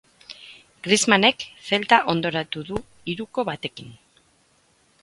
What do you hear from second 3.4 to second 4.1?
batekin.